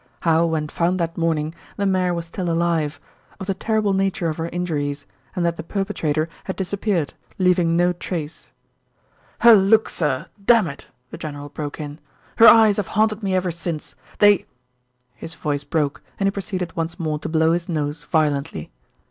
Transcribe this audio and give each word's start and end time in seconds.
How 0.21 0.47
when 0.47 0.67
found 0.67 0.99
that 0.99 1.15
morning 1.15 1.53
the 1.77 1.85
mare 1.85 2.11
was 2.11 2.25
still 2.25 2.49
alive, 2.49 2.99
of 3.39 3.45
the 3.45 3.53
terrible 3.53 3.93
nature 3.93 4.29
of 4.29 4.37
her 4.37 4.49
injuries, 4.49 5.05
and 5.35 5.45
that 5.45 5.57
the 5.57 5.63
perpetrator 5.63 6.27
had 6.45 6.55
disappeared, 6.55 7.13
leaving 7.37 7.77
no 7.77 7.93
trace. 7.93 8.49
"Her 9.41 9.53
look, 9.53 9.89
sir! 9.89 10.25
Dammit!" 10.43 10.87
the 11.11 11.19
general 11.19 11.49
broke 11.49 11.79
in. 11.79 11.99
"Her 12.37 12.47
eyes 12.47 12.77
have 12.77 12.87
haunted 12.87 13.21
me 13.21 13.35
ever 13.35 13.51
since. 13.51 13.93
They" 14.17 14.47
His 15.21 15.35
voice 15.35 15.63
broke, 15.63 16.01
and 16.19 16.25
he 16.25 16.31
proceeded 16.31 16.75
once 16.75 16.99
more 16.99 17.19
to 17.19 17.29
blow 17.29 17.51
his 17.51 17.69
nose 17.69 18.03
violently. 18.05 18.71